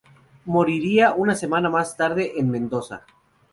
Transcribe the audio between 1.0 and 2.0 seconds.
una semana más